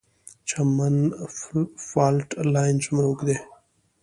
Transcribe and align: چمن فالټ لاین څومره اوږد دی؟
چمن 0.49 0.95
فالټ 1.89 2.29
لاین 2.53 2.75
څومره 2.83 3.05
اوږد 3.07 3.25
دی؟ 3.29 3.37